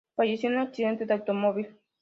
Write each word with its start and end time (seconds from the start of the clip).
Falleció 0.15 0.49
en 0.49 0.57
accidente 0.57 1.05
de 1.05 1.13
automóvil. 1.13 1.77